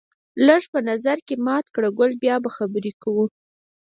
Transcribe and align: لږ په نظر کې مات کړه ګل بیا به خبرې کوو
لږ 0.47 0.61
په 0.73 0.79
نظر 0.89 1.17
کې 1.27 1.35
مات 1.45 1.65
کړه 1.75 1.89
ګل 1.97 2.11
بیا 2.23 2.35
به 2.43 2.49
خبرې 2.57 2.91
کوو 3.01 3.25